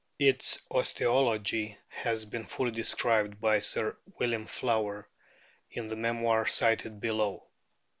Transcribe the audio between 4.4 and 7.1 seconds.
Flower in the memoir cited